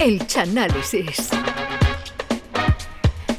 [0.00, 1.28] El Chanálisis.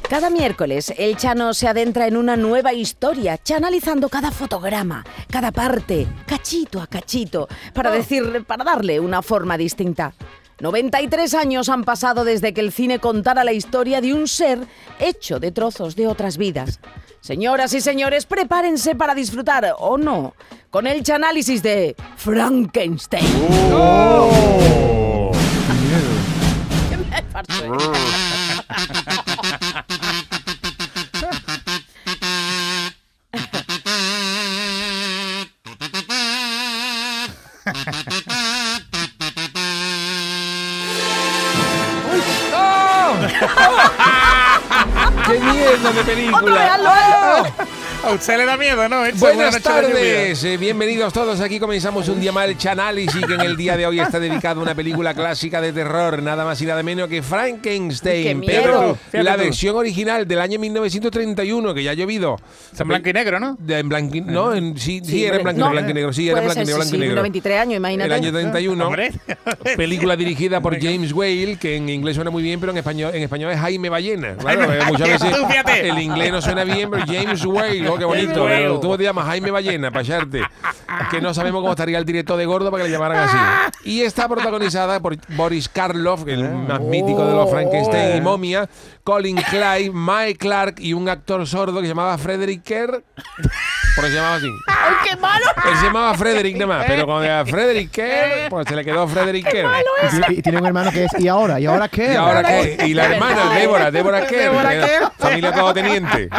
[0.07, 6.05] Cada miércoles, el Chano se adentra en una nueva historia, chanalizando cada fotograma, cada parte,
[6.27, 10.13] cachito a cachito, para decir, para darle una forma distinta.
[10.59, 14.59] 93 años han pasado desde que el cine contara la historia de un ser
[14.99, 16.79] hecho de trozos de otras vidas.
[17.21, 20.35] Señoras y señores, prepárense para disfrutar, o no,
[20.69, 23.25] con el chanálisis de Frankenstein.
[45.25, 46.51] ¡Qué mierda de película!
[46.51, 47.80] Véanlo.
[48.11, 48.97] A usted le da miedo, ¿no?
[49.15, 49.59] Buenas Lluvia.
[49.61, 51.39] tardes, eh, bienvenidos todos.
[51.39, 54.59] Aquí comenzamos un día más el Chanálisis que en el día de hoy está dedicado
[54.59, 58.39] a una película clásica de terror, nada más y nada menos que ¡Qué Frankenstein.
[58.41, 58.97] miedo!
[59.11, 62.35] Pero la versión original del año 1931, que ya ha llovido.
[62.71, 63.55] Está en blanco y negro, ¿no?
[63.57, 65.69] De- en blanco y- no, en- sí, sí, Sí, era en blanco, y no.
[65.71, 67.15] blanco y negro, sí, era en blanco y ser, negro, blanco sí, y sí, negro.
[67.15, 68.05] 93 años, imagínate.
[68.07, 68.87] El año 31.
[68.87, 69.11] Hombre.
[69.77, 73.23] Película dirigida por James Whale, que en inglés suena muy bien, pero en español, en
[73.23, 74.35] español es Jaime Ballena.
[74.37, 75.33] Claro, muchas veces
[75.83, 78.45] el inglés no suena bien, pero James Whale, qué bonito.
[78.45, 80.41] Pero Tú te llamas Jaime Ballena, para echarte.
[81.09, 83.37] Que no sabemos cómo estaría el director de Gordo para que le llamaran así.
[83.83, 88.67] Y está protagonizada por Boris Karloff, el más mítico de los Frankenstein y Momia,
[89.03, 93.03] Colin Clyde, Mike Clark y un actor sordo que se llamaba Frederick Kerr.
[93.95, 94.47] Porque se llamaba así.
[94.67, 95.45] ¡Ay, qué malo!
[95.69, 99.07] Él se llamaba Frederick nada más, pero cuando era Frederick Kerr, pues se le quedó
[99.07, 99.67] Frederick Kerr.
[100.03, 101.59] Y tiene, y tiene un hermano que es ¿y ahora?
[101.59, 102.13] ¿Y ahora qué?
[102.13, 102.77] ¿Y ahora qué?
[102.87, 103.61] Y la hermana, ¿eh?
[103.61, 105.11] Débora, Débora Kerr.
[105.17, 106.29] familia teniente.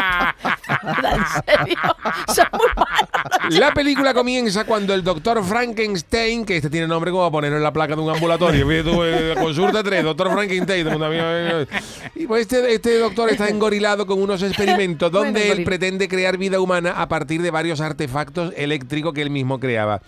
[0.69, 1.79] En serio,
[2.35, 3.59] son muy malos.
[3.59, 7.63] La película comienza cuando el doctor Frankenstein, que este tiene nombre como para ponerlo en
[7.63, 10.87] la placa de un ambulatorio, eh, consulta 3, doctor Frankenstein.
[10.87, 11.81] eh, eh.
[12.15, 16.37] Y pues este, este doctor está engorilado con unos experimentos donde Bueno, él pretende crear
[16.37, 20.01] vida humana a partir de varios artefactos eléctricos que él mismo creaba.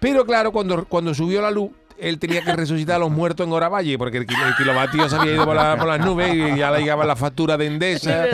[0.00, 1.70] Pero claro, cuando, cuando subió la luz,
[2.02, 5.34] él tenía que resucitar a los muertos en Oravalle, porque el, el kilovatio se había
[5.34, 8.26] ido por, la- por las nubes y ya le llegaba la factura de Endesa.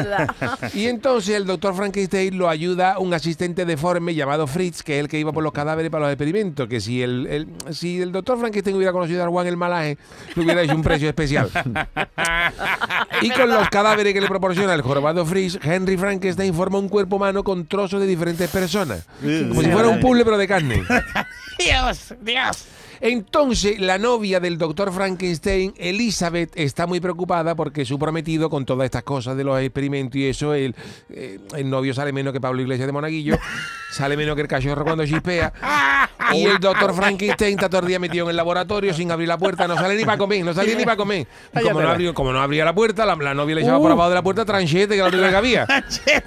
[0.75, 5.09] Y entonces el doctor Frankenstein lo ayuda un asistente deforme llamado Fritz, que es el
[5.09, 6.67] que iba por los cadáveres para los experimentos.
[6.69, 9.99] Que si el, el- si el doctor Frankenstein hubiera conocido a Juan el Malaje,
[10.35, 11.51] le hubiera hecho un precio especial.
[13.23, 17.17] y con los cadáveres que le proporciona el jorobado Fritz, Henry Frankenstein forma un cuerpo
[17.17, 19.05] humano con trozos de diferentes personas.
[19.21, 20.83] Como si fuera un puzzle, pero de carne.
[21.59, 22.65] Dios, Dios.
[23.01, 28.87] Entonces, la novia del doctor Frankenstein, Elizabeth, está muy preocupada porque su prometido, con todas
[28.87, 30.75] estas cosas de los experimentos y eso, el,
[31.11, 33.37] eh, el novio sale menos que Pablo Iglesias de Monaguillo,
[33.93, 35.53] sale menos que el cachorro cuando chispea.
[36.35, 39.39] Y el doctor Frankenstein está todo el día metido en el laboratorio sin abrir la
[39.39, 41.27] puerta, no sale ni para comer, no salía ni para comer.
[41.59, 43.91] Y como no, abrió, como no abría la puerta, la, la novia le echaba por
[43.91, 45.67] abajo de la puerta tranchete, que era lo único que había.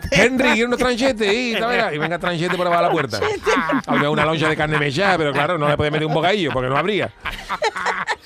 [0.09, 1.32] Henry, quiero unos tranchetes.
[1.32, 3.20] Y, y venga tranchete por abajo de la puerta.
[3.86, 6.69] Había una loncha de carne mechada, pero claro, no le podía meter un bocadillo porque
[6.69, 7.11] no abría.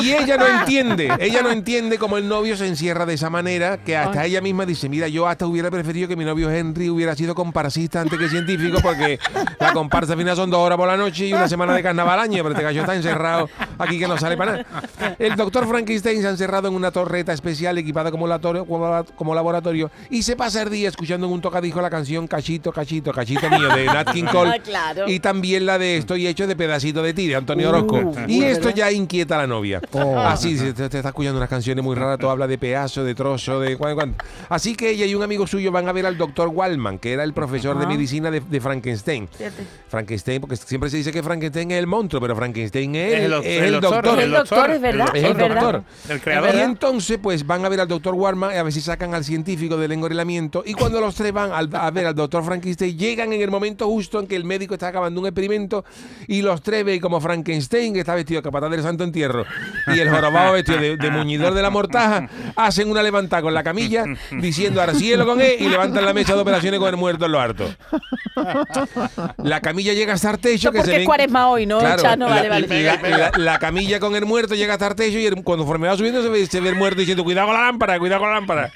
[0.00, 3.78] Y ella no entiende, ella no entiende cómo el novio se encierra de esa manera,
[3.78, 7.14] que hasta ella misma dice, mira, yo hasta hubiera preferido que mi novio Henry hubiera
[7.14, 9.18] sido comparsista antes que científico, porque
[9.58, 12.18] la comparsa al final son dos horas por la noche y una semana de carnaval
[12.18, 13.48] al año, pero este gallo está encerrado
[13.78, 14.66] aquí que no sale para nada.
[15.18, 18.66] El doctor Frankenstein se ha encerrado en una torreta especial equipada como, laboratorio-
[19.16, 23.12] como, laboratorio y se pasa el día escuchando en un tocadijo la canción Cachito, Cachito,
[23.12, 25.08] Cachito mío de Nat King Cole Ah, claro.
[25.08, 28.12] y también la de Estoy hecho de pedacito de ti de Antonio Orozco.
[28.28, 29.80] y esto ya inquieta a la novia.
[30.24, 33.14] Así se te, te está escuchando unas canciones muy raras, todo habla de pedazo, de
[33.14, 34.14] trozo, de cuan- cuan.
[34.48, 37.24] Así que ella y un amigo suyo van a ver al doctor Wallman, que era
[37.24, 39.28] el profesor de medicina de, de Frankenstein.
[39.88, 43.32] Frankenstein, porque siempre se dice que Frankenstein es el monstruo, pero Frankenstein es, Es el
[43.32, 44.18] el, el el doctor.
[44.20, 45.82] El doctor, es verdad, Es el doctor.
[46.08, 46.54] El Y creador.
[46.54, 49.92] entonces, pues van a ver al doctor Warman a ver si sacan al científico del
[49.92, 50.62] engorilamiento.
[50.66, 53.86] Y cuando los tres van al- a ver al doctor Frankenstein, llegan en el momento
[53.86, 55.84] justo en que el médico está acabando un experimento
[56.26, 59.44] y los tres ven como Frankenstein, que está vestido de capataz del santo entierro,
[59.94, 63.62] y el jorobado vestido de, de muñidor de la mortaja, hacen una levantada con la
[63.62, 67.26] camilla diciendo ahora cielo con él y levantan la mesa de operaciones con el muerto
[67.26, 67.68] en lo harto.
[69.38, 70.68] La camilla llega hasta el techo.
[70.68, 71.78] Esto que porque se es ven- cuaresma hoy, ¿no?
[71.78, 72.82] Claro, Chano, vale, la, vale.
[72.82, 75.88] la- la- la camilla con el muerto llega hasta el techo y el- cuando conforme
[75.88, 78.30] va subiendo se ve, se ve el muerto diciendo cuidado con la lámpara, cuidado con
[78.30, 78.70] la lámpara.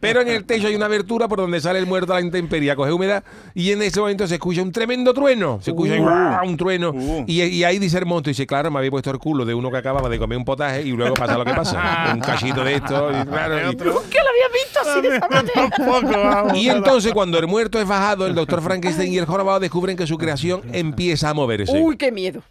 [0.00, 2.74] Pero en el techo hay una abertura por donde sale el muerto a la intemperie,
[2.76, 3.22] coge humedad
[3.54, 5.60] y en ese momento se escucha un tremendo trueno.
[5.62, 6.46] Se escucha ahí, ¡guau!
[6.48, 7.24] un trueno Uh.
[7.26, 9.70] y, y ahí dice el monstruo, dice, claro, me había puesto el culo de uno
[9.70, 12.10] que acababa de comer un potaje y luego pasa lo que pasa.
[12.14, 13.10] un cachito de esto.
[13.10, 15.70] Y, claro, y- ¿Qué lo había visto así de esa manera?
[15.76, 16.56] Tampoco, vamos.
[16.56, 20.06] y entonces cuando el muerto es bajado, el doctor Frankenstein y el jorobado descubren que
[20.06, 21.72] su creación empieza a moverse.
[21.80, 22.42] Uy, qué miedo.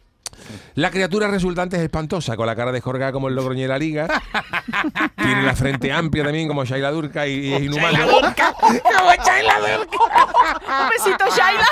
[0.76, 4.08] La criatura resultante es espantosa, con la cara descorgada como el Logroño de la Liga.
[5.18, 8.00] Tiene la frente amplia también como Shaila Durka y, y es inhumano.
[8.18, 8.22] Un
[10.90, 11.66] besito, Shaila.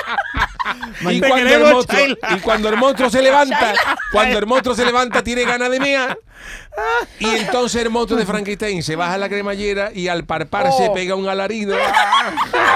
[1.10, 2.16] Y cuando, el queremos, monstruo, Shaila.
[2.36, 3.72] y cuando el monstruo se levanta,
[4.12, 6.18] cuando el monstruo se levanta, tiene ganas de mear.
[7.18, 10.94] Y entonces el monstruo de Frankenstein se baja la cremallera y al parpar se Oh.
[10.94, 11.76] pega un alarido.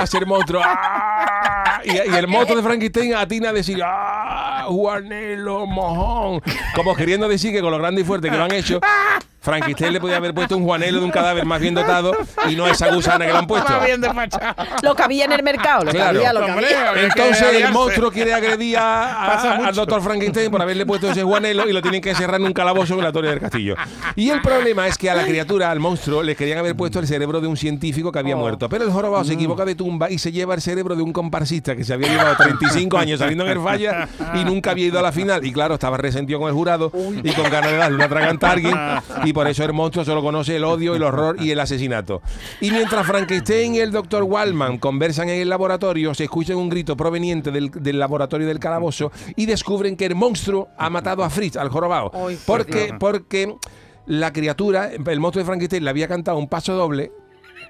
[0.00, 0.60] Hace el monstruo.
[0.64, 1.80] ¡ah!
[1.84, 4.64] Y, y el monstruo de Frankenstein atina a decir ¡Ah!
[4.68, 6.42] Juanelo, mojón.
[6.74, 8.80] Como queriendo decir que con lo grande y fuerte que lo han hecho,
[9.42, 12.12] Frankenstein le podía haber puesto un Juanelo de un cadáver más bien dotado
[12.48, 13.72] y no esa gusana que le han puesto.
[13.72, 14.54] Está bien despachado.
[14.82, 16.18] Lo que había en el mercado, lo que Claro.
[16.18, 16.92] había, lo que había.
[17.02, 21.22] Entonces el monstruo quiere agredir a- a- Pasa al doctor Frankenstein por haberle puesto ese
[21.24, 23.74] Juanelo y lo tienen que encerrar en un calabozo en la torre del castillo.
[24.14, 27.06] Y el problema es que a la criatura, al monstruo, le querían haber puesto el
[27.08, 28.68] cerebro de un científico que había muerto.
[28.68, 31.74] Pero el jorobado se equivoca de tumba y se lleva el cerebro de un comparsista
[31.74, 35.02] que se había llevado 35 años saliendo en el falla y nunca había ido a
[35.02, 35.44] la final.
[35.44, 36.92] Y claro, estaba resentido con el jurado
[37.24, 38.78] y con ganas de darle una traganta a alguien.
[39.24, 42.22] Y por eso el monstruo solo conoce el odio, el horror y el asesinato.
[42.60, 46.96] Y mientras Frankenstein y el doctor Wallman conversan en el laboratorio, se escuchan un grito
[46.96, 51.56] proveniente del, del laboratorio del calabozo y descubren que el monstruo ha matado a Fritz,
[51.56, 52.10] al jorobado.
[52.46, 53.54] Porque, porque
[54.06, 57.12] la criatura, el monstruo de Frankenstein, le había cantado un paso doble.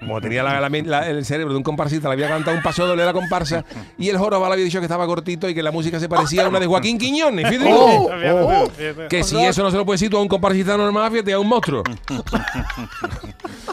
[0.05, 2.85] Como tenía la- la la- el cerebro de un comparsista, le había cantado un paso
[2.85, 3.63] doble de la comparsa
[3.97, 6.45] y el jorobado le había dicho que estaba cortito y que la música se parecía
[6.45, 7.47] a una de Joaquín Quiñones.
[7.49, 7.69] Fíjate.
[7.73, 9.07] Oh, Fíjate tú, fíjate.
[9.07, 11.39] Que si eso no se lo puede decir tú a un comparsista normal, fíjate, a
[11.39, 11.83] un monstruo.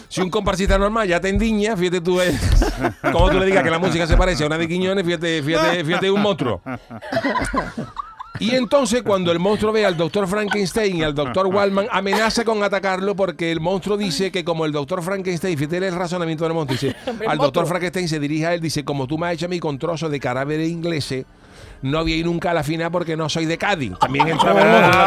[0.08, 2.32] si un comparsista normal ya te endiña, fíjate tú, eh,
[3.12, 5.84] como tú le digas que la música se parece a una de Quiñones, fíjate, fíjate,
[5.84, 6.60] fíjate un monstruo.
[8.40, 12.62] Y entonces cuando el monstruo ve al doctor Frankenstein y al doctor Wallman, amenaza con
[12.62, 16.78] atacarlo porque el monstruo dice que como el doctor Frankenstein, fíjate el razonamiento del monstruo,
[16.80, 16.96] dice,
[17.28, 19.60] al doctor Frankenstein se dirige a él, dice, como tú me has hecho a mí
[19.60, 21.26] con trozos de cadáveres ingleses,
[21.82, 23.92] no voy a ir nunca a la final porque no soy de Cádiz.
[23.98, 25.04] También entraba el monstruo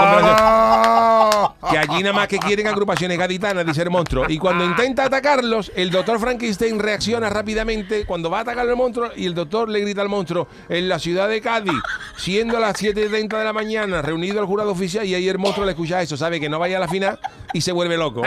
[1.94, 4.26] allí nada más que quieren agrupaciones gaditanas, dice el monstruo.
[4.28, 9.12] Y cuando intenta atacarlos, el doctor Frankenstein reacciona rápidamente cuando va a atacar al monstruo
[9.16, 11.74] y el doctor le grita al monstruo, en la ciudad de Cádiz,
[12.18, 15.72] siendo las 7.30 de la mañana, reunido el jurado oficial y ahí el monstruo le
[15.72, 17.20] escucha eso, sabe que no vaya a la final
[17.54, 18.22] y se vuelve loco.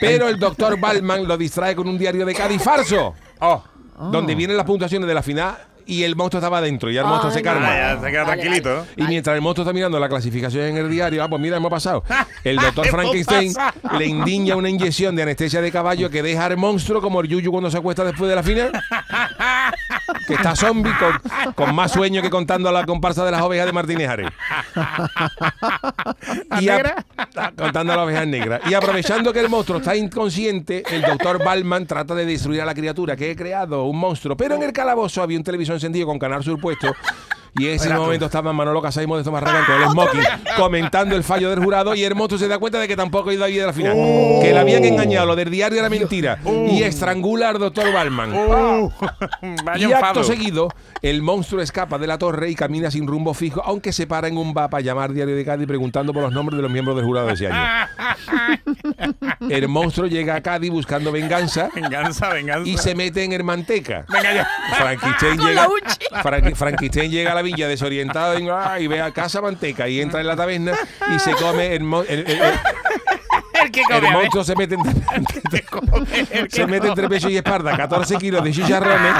[0.00, 3.62] Pero el doctor Balman lo distrae con un diario de Cádiz falso, Oh.
[4.10, 7.32] donde vienen las puntuaciones de la final y el monstruo estaba dentro y el monstruo
[7.32, 7.68] se calma.
[7.68, 8.86] Ya se queda Vale, tranquilito.
[8.96, 11.70] Y mientras el monstruo está mirando la clasificación en el diario, ah, pues mira, hemos
[11.70, 12.02] pasado.
[12.44, 13.98] El doctor Hemos Frankenstein pasado.
[13.98, 17.50] le indiña una inyección de anestesia de caballo que deja al monstruo como el yuyu
[17.50, 18.72] cuando se acuesta después de la final.
[20.26, 23.66] Que está zombie con, con más sueño que contando a la comparsa de las ovejas
[23.66, 24.30] de Martínez Ares.
[26.60, 26.94] Y a-
[27.56, 28.60] contando a las ovejas negras.
[28.68, 32.74] Y aprovechando que el monstruo está inconsciente, el doctor Balman trata de destruir a la
[32.74, 34.36] criatura que he creado, un monstruo.
[34.36, 36.94] Pero en el calabozo había un televisor encendido con canal surpuesto.
[37.58, 40.20] Y en ese momento estaba Manolo Casay y Modesto Marragán con el smoking
[40.56, 43.34] comentando el fallo del jurado y el monstruo se da cuenta de que tampoco ha
[43.34, 43.94] ido a ir a la final.
[44.42, 46.38] Que le habían engañado, lo del diario era mentira.
[46.70, 48.32] Y estrangula al doctor Balman.
[49.64, 50.68] Vaya Y acto seguido,
[51.02, 54.36] el monstruo escapa de la torre y camina sin rumbo fijo, aunque se para en
[54.36, 57.04] un bar para llamar Diario de Cádiz preguntando por los nombres de los miembros del
[57.06, 57.88] jurado de ese año.
[59.48, 62.68] El monstruo llega a Cádiz buscando venganza Venganza, venganza.
[62.68, 64.04] y se mete en el manteca.
[64.08, 64.48] Venga ya.
[64.76, 65.68] Frankenstein Con llega.
[66.54, 70.20] Frank- llega a la villa desorientado y, ah, y ve a Casa Manteca y entra
[70.20, 70.72] en la taberna
[71.14, 72.54] y se come el, mo- el- el- el-
[73.62, 74.10] El que el come.
[74.10, 74.92] monstruo se mete entre,
[76.50, 79.14] se mete entre pecho y espalda 14 kilos de chicharrones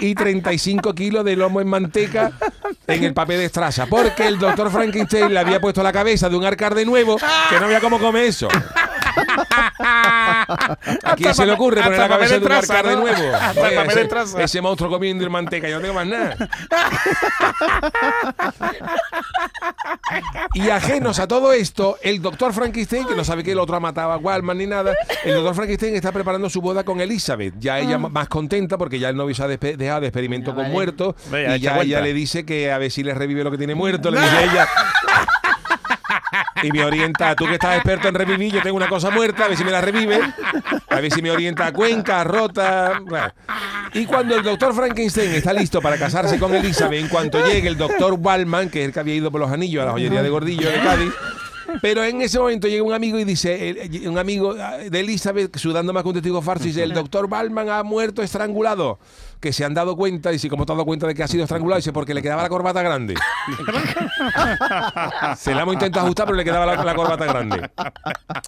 [0.00, 2.32] y 35 kilos de lomo en manteca
[2.86, 3.84] en el papel de estraza.
[3.84, 7.16] Porque el doctor Frankenstein le había puesto la cabeza de un arcar de nuevo
[7.50, 8.48] que no había cómo comer eso.
[11.04, 12.96] ¿A quién se le ocurre poner la cabeza papel de un de traza, arcar de
[12.96, 13.16] nuevo?
[14.36, 16.36] Oye, ese, monstruo comiendo el manteca, yo no tengo más nada.
[20.54, 23.80] Y ajenos a todo esto, el doctor Frankenstein, que no sabe que el otro ha
[23.80, 27.54] matado a Wallman ni nada, el doctor Frankenstein está preparando su boda con Elizabeth.
[27.58, 28.08] Ya ella Ah.
[28.08, 30.72] más contenta porque ya el novio se ha dejado de experimento con vale.
[30.72, 33.74] muertos y ya ella le dice que a ver si le revive lo que tiene
[33.80, 34.10] muerto.
[34.10, 34.68] Le dice ella.
[36.62, 39.48] Y me orienta, tú que estás experto en revivir, yo tengo una cosa muerta, a
[39.48, 40.20] ver si me la revive,
[40.88, 43.00] a ver si me orienta a Cuenca, Rota.
[43.94, 47.76] Y cuando el doctor Frankenstein está listo para casarse con Elizabeth, en cuanto llegue el
[47.76, 50.28] doctor Wallman, que es el que había ido por los anillos a la joyería de
[50.28, 51.12] Gordillo de Cádiz,
[51.82, 55.92] pero en ese momento llega un amigo y dice, un amigo ah, de Elizabeth, sudando
[55.92, 58.98] más que un testigo farso, dice, el doctor Wallman ha muerto estrangulado.
[59.40, 61.28] Que se han dado cuenta, y si como te has dado cuenta de que ha
[61.28, 63.14] sido estrangulado, dice, porque le quedaba la corbata grande.
[65.36, 67.70] Se la hemos intentado ajustar, pero le quedaba la, la corbata grande.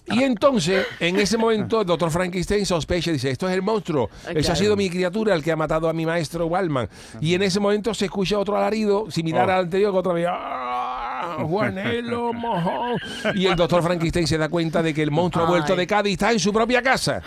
[0.07, 4.09] Y entonces, en ese momento, el doctor Frankenstein sospecha y dice, esto es el monstruo.
[4.35, 6.89] Ese ha sido mi criatura, el que ha matado a mi maestro Wallman.
[7.21, 9.53] Y en ese momento se escucha otro alarido, similar Oh.
[9.53, 10.27] al anterior, que otra vez...
[10.29, 11.02] "Ah", ¡Ah,
[11.43, 12.97] Juanelo Mojón!
[13.35, 16.13] Y el doctor Frankenstein se da cuenta de que el monstruo ha vuelto de Cádiz
[16.13, 17.21] está en su propia casa.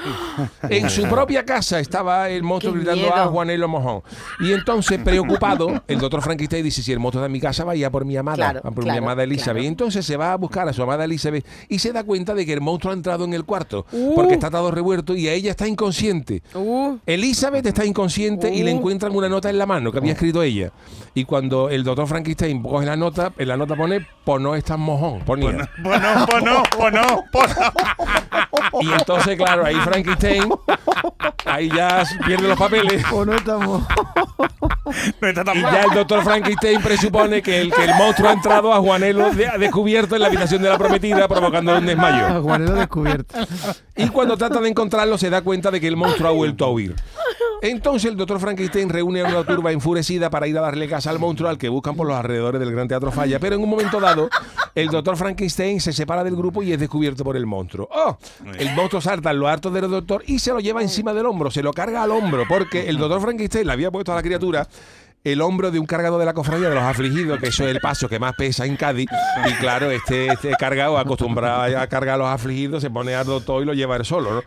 [0.69, 3.15] En su propia casa estaba el monstruo Qué gritando miedo.
[3.15, 4.03] a Juanelo Mojón.
[4.41, 7.91] Y entonces, preocupado, el doctor Frankenstein dice, si el monstruo está en mi casa, vaya
[7.91, 9.45] por mi amada, Claro, por mi claro, amada Elizabeth.
[9.55, 9.63] claro.
[9.65, 12.45] Y entonces se va a buscar a su amada Elizabeth y se da cuenta de
[12.47, 14.15] que el monstruo ha entrado en el cuarto, Uh.
[14.15, 16.43] porque está todo revuelto y a ella está inconsciente.
[16.55, 18.77] Uh, Elizabeth está inconsciente y le Uh.
[18.79, 20.71] encuentran una nota en la mano que había escrito ella.
[21.15, 23.86] Y cuando el doctor Frankenstein coge la nota, en la nota pone,
[24.25, 25.71] pues no estás mojón, ponía.
[25.83, 27.25] Pues no, pues no, no.
[28.81, 30.45] Y entonces, claro, ahí Frankenstein,
[31.47, 33.03] ahí ya pierde los papeles.
[33.13, 33.83] O no estamos.
[35.21, 35.73] No está tan Y mal.
[35.73, 39.49] ya el doctor Frankenstein presupone que el, que el monstruo ha entrado a Juanelo de-
[39.49, 42.43] ha descubierto en la habitación de la prometida, provocándole un A desmayo.
[42.43, 43.35] Juanelo descubierto.
[43.97, 46.71] Y cuando trata de encontrarlo, se da cuenta de que el monstruo ha vuelto a
[46.71, 46.95] huir.
[47.63, 51.19] Entonces el doctor Frankenstein reúne a una turba enfurecida para ir a darle casa al
[51.19, 53.41] monstruo al que buscan por los alrededores del Gran Teatro Falla.
[53.41, 54.29] Pero en un momento dado,
[54.75, 57.89] el doctor Frankenstein se separa del grupo y es descubierto por el monstruo.
[57.91, 58.19] ¡Oh!
[58.59, 61.51] El monstruo salta en lo harto del doctor y se lo lleva encima del hombro,
[61.51, 64.69] se lo carga al hombro, porque el doctor Frankenstein le había puesto a la criatura
[65.25, 67.81] el hombro de un cargado de la cofradía de los afligidos, que eso es el
[67.81, 69.09] paso que más pesa en Cádiz.
[69.49, 73.61] Y claro, este, este cargado, acostumbrado a cargar a los afligidos, se pone al doctor
[73.63, 74.43] y lo lleva él solo, ¿no?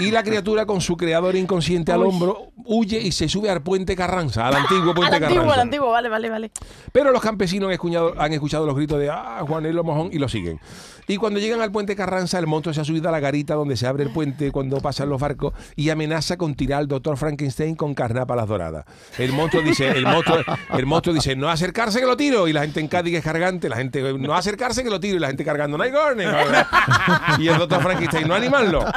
[0.00, 3.94] Y la criatura con su creador inconsciente al hombro huye y se sube al puente
[3.94, 5.54] Carranza, al antiguo al puente antiguo, Carranza.
[5.54, 6.50] al antiguo, vale, vale, vale.
[6.92, 10.10] Pero los campesinos han escuchado, han escuchado los gritos de ¡Ah, Juanelo Mojón!
[10.12, 10.58] y lo siguen.
[11.06, 13.76] Y cuando llegan al puente Carranza, el monstruo se ha subido a la garita donde
[13.76, 17.74] se abre el puente cuando pasan los barcos y amenaza con tirar al doctor Frankenstein
[17.74, 18.84] con carnápalas doradas.
[19.18, 20.36] El monstruo dice, el monstruo,
[20.72, 22.46] el monstruo dice, no acercarse que lo tiro.
[22.46, 25.16] Y la gente en Cádiz es cargante, la gente, no acercarse que lo tiro.
[25.16, 26.26] Y la gente cargando, no hay gorne.
[27.40, 28.84] Y el doctor Frankenstein, no animarlo.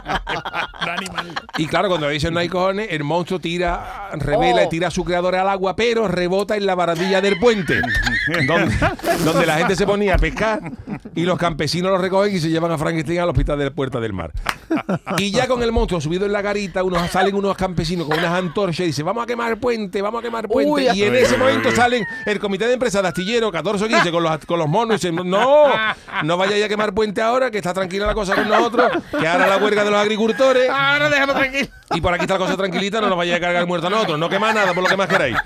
[0.94, 1.34] Animal.
[1.58, 4.66] Y claro, cuando dicen no hay cojones, el monstruo tira, revela Oh.
[4.66, 7.82] y tira a su creador al agua, pero rebota en la barandilla del puente,
[8.48, 8.76] donde,
[9.24, 10.60] donde la gente se ponía a pescar
[11.16, 14.00] y los campesinos lo recogen y se llevan a Frankenstein al hospital de la Puerta
[14.00, 14.32] del Mar.
[15.18, 18.32] Y ya con el monstruo subido en la garita, unos, salen unos campesinos con unas
[18.32, 20.72] antorchas y dicen, vamos a quemar puente, vamos a quemar puente.
[20.72, 24.12] Uy, y en ese momento salen el comité de empresa de astillero, 14 o 15,
[24.12, 25.72] con los, con los monos, y dicen, no,
[26.24, 29.48] no vayáis a quemar puente ahora, que está tranquila la cosa con nosotros, que ahora
[29.48, 30.70] la huelga de los agricultores.
[30.70, 31.68] Ahora déjalo tranquilo.
[31.96, 34.18] Y por aquí está la cosa tranquilita, no nos vaya a cargar muerto a nosotros.
[34.18, 35.38] No quema nada, por lo que más queráis.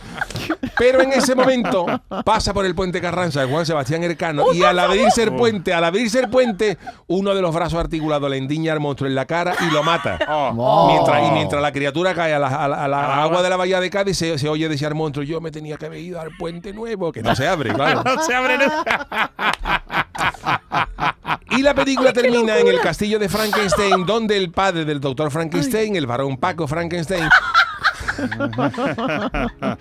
[0.79, 1.85] Pero en ese momento
[2.25, 5.83] pasa por el puente Carranza de Juan Sebastián Ercano y al abrirse el puente, al
[5.83, 9.53] abrirse el puente, uno de los brazos articulados le endiña al monstruo en la cara
[9.67, 10.19] y lo mata.
[10.27, 10.87] Oh.
[10.93, 13.57] Mientras, y mientras la criatura cae a la, a la- a la agua de la
[13.57, 16.19] bahía de Cádiz, se, se oye decir al monstruo, yo me tenía que haber ido
[16.21, 18.03] al puente nuevo, que no se abre, claro.
[18.03, 19.31] No se abre nunca.
[21.51, 25.95] Y la película termina en el castillo de Frankenstein, donde el padre del doctor Frankenstein,
[25.95, 27.27] el varón Paco Frankenstein,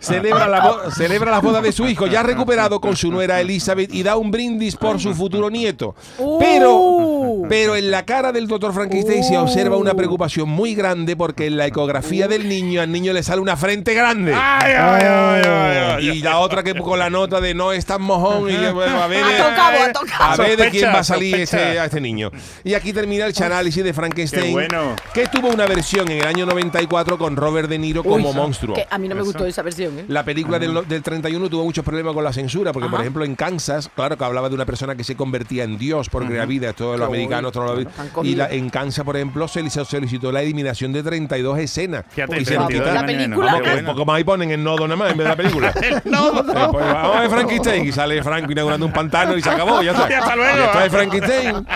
[0.00, 4.02] celebra, la celebra las bodas de su hijo, ya recuperado con su nuera Elizabeth, y
[4.02, 5.94] da un brindis por su futuro nieto.
[6.38, 7.46] Pero, Uh.
[7.48, 11.56] pero en la cara del doctor Frankenstein se observa una preocupación muy grande porque en
[11.56, 14.32] la ecografía del niño, al niño le sale una frente grande.
[14.34, 16.08] Ay, ay, ay, ay, ay.
[16.10, 19.06] Y la otra que con la nota de no es tan mojón y bueno, a
[19.06, 20.32] ver, Ha tocado, ha tocado.
[20.32, 22.30] a ver de quién va a salir este, a este niño.
[22.64, 24.96] Y aquí termina el análisis de Frankenstein, bueno.
[25.14, 28.74] que tuvo una versión en el año 94 con Robert De Niro como monstruo.
[28.74, 30.04] Que a mí no me gustó esa versión, ¿eh?
[30.08, 33.34] La película del, del 31 tuvo muchos problemas con la censura, porque por ejemplo en
[33.36, 36.72] Kansas, claro que hablaba de una persona que se convertía en Dios por crear vida,
[36.72, 40.32] todos los Qué americanos, todos los- Tan y la- en Kansas, por ejemplo, se solicitó
[40.32, 42.04] la eliminación de 32 escenas.
[42.10, 42.94] Fíjate, y se lo 32 quitaron.
[42.94, 45.30] La película- Qué un poco más y ponen el nodo nada más en vez de
[45.30, 45.72] la película.
[45.86, 49.82] Eh, pues, vamos a ver Frankenstein y sale Franco inaugurando un pantano y se acabó,
[49.82, 50.08] ya está.
[50.10, 50.64] Y hasta luego.
[50.64, 51.66] Está de Frankenstein.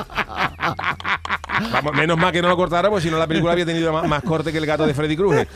[1.73, 4.07] Vamos, menos mal que no lo cortaron, porque si no la película había tenido más,
[4.09, 5.47] más corte que el gato de Freddy Krueger.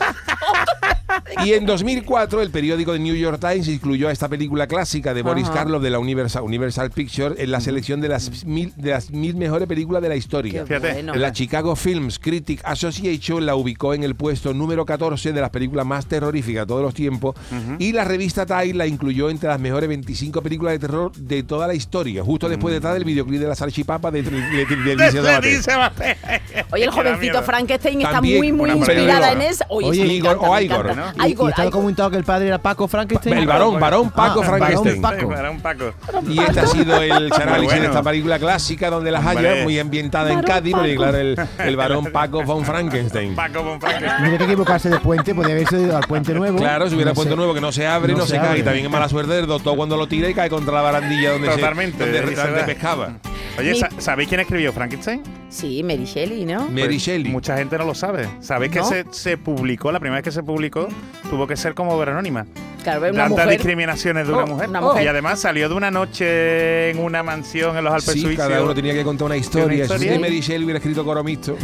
[1.45, 5.21] Y en 2004 el periódico The New York Times incluyó a esta película clásica de
[5.21, 5.53] Boris Ajá.
[5.53, 9.35] Karloff de la Universal, Universal Pictures en la selección de las mil, de las mil
[9.35, 10.65] mejores películas de la historia.
[10.65, 11.15] Bueno.
[11.15, 15.85] La Chicago Films Critic Association la ubicó en el puesto número 14 de las películas
[15.85, 17.35] más terroríficas de todos los tiempos
[17.79, 21.67] y la revista Time la incluyó entre las mejores 25 películas de terror de toda
[21.67, 26.65] la historia, justo después detrás del videoclip de la salchipapa de, de, de, de-.
[26.71, 27.43] Oye, el jovencito.
[27.43, 29.65] Frankenstein está muy, muy inspirada en eso.
[29.69, 30.95] Oye, Oye, Igor encanta, o Igor,
[31.25, 33.37] Y, y estaba comentado que el padre era Paco Frankenstein.
[33.37, 35.01] El varón, varón Paco Ah, Frankenstein.
[35.01, 35.33] varón Paco.
[35.39, 35.93] Era un Paco.
[36.27, 37.81] Y este ha sido el análisis bueno.
[37.81, 41.75] de esta película clásica donde las haya, muy ambientada en Cádiz, porque claro, el, el
[41.75, 43.35] varón Paco von Frankenstein.
[43.35, 44.23] Paco con Frankenstein.
[44.25, 46.57] No hay que equivocarse de puente, podría haberse ido al puente nuevo.
[46.57, 47.37] Claro, si hubiera No puesto sé.
[47.37, 48.47] nuevo que no se abre, no, No se, se cae.
[48.47, 48.59] abre.
[48.59, 51.31] Y también es mala suerte del doctor cuando lo tira y cae contra la barandilla
[51.31, 53.09] donde, Totalmente, se, donde, donde pescaba.
[53.57, 55.21] Oye, Mi- ¿sa- ¿sabéis quién escribió Frankenstein?
[55.49, 56.67] Sí, Mary Shelley, ¿no?
[56.67, 57.31] Mary Pues Shelley.
[57.31, 58.27] Mucha gente no lo sabe.
[58.41, 60.87] ¿Sabéis que se, se publicó, la primera vez que se publicó,
[61.29, 62.45] tuvo que ser como obra anónima?
[62.83, 63.57] Claro, es una Tantas mujer.
[63.57, 64.69] discriminaciones de una Oh, mujer.
[64.69, 65.03] una mujer.
[65.03, 68.47] Y además salió de una noche en una mansión en los Alpes Sí, suizos.
[68.47, 69.87] cada uno tenía que contar una historia.
[69.87, 71.57] Que Mary Shelley hubiera escrito coro mixto,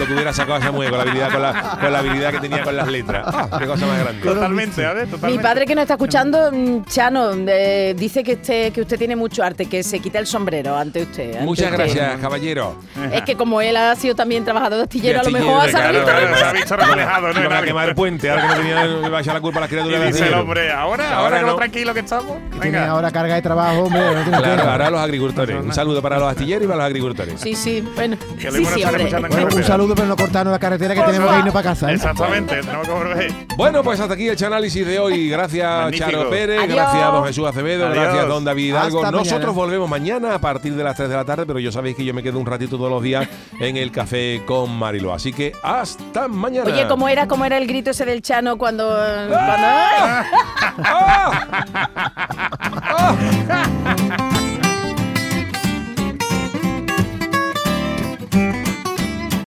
[0.00, 2.32] lo que hubiera sacado a esa mujer con la habilidad, con la, con la habilidad
[2.32, 3.24] que tenía con las letras.
[3.28, 4.22] Ah, qué cosa más grande.
[4.22, 5.42] Totalmente, a ver, Mi totalmente.
[5.44, 9.44] padre que nos está escuchando, mm, Chano, eh, dice que usted, que usted tiene mucho
[9.44, 11.34] arte, que se quita el sombrero ante usted.
[11.34, 11.78] ante Muchas usted.
[11.78, 12.74] gracias, caballero.
[13.12, 15.82] Es que como él ha sido también trabajador de astillero, a lo mejor ha astillero,
[15.84, 17.30] sabido claro, Claro, se ha visto reflejado, ¿no?
[17.32, 17.66] Iban En a algo.
[17.66, 20.06] quemar el puente, ahora que no tenía que la culpa a las Y criaturas de
[20.06, 21.46] dice el hombre, ahora, Ahora no.
[21.48, 22.36] lo tranquilo que estamos.
[22.58, 22.88] Venga.
[22.88, 24.00] ahora carga de trabajo, hombre.
[24.00, 25.56] No tiene Claro, ahora los agricultores.
[25.64, 27.40] Un saludo para los astilleros y para los agricultores.
[27.40, 28.16] Sí, sí, bueno.
[28.38, 28.84] Sí, sí,
[29.28, 31.90] Bueno, un saludo, pero no cortarnos la carretera que tenemos que irnos para casa.
[31.90, 31.94] ¿eh?
[31.94, 33.32] Exactamente, tenemos que volver.
[33.56, 35.28] Bueno, pues hasta aquí el análisis de hoy.
[35.28, 35.92] Gracias.
[35.92, 36.68] Charo Pérez.
[36.68, 37.90] Gracias, don Jesús Acevedo.
[37.90, 39.10] Gracias, don David Hidalgo.
[39.10, 42.04] Nosotros volvemos mañana a partir de las 3 de la tarde, pero yo sabéis que
[42.04, 43.28] yo me quedo un ratito todos los días
[43.60, 45.12] en el café con Mariló.
[45.12, 46.70] Así que hasta mañana.
[46.70, 48.88] Oye, ¿cómo era, cómo era el grito ese del Chano cuando...
[48.90, 50.24] ¡Ah!
[50.78, 51.46] ¡Ah!
[53.50, 54.27] ¡Ah!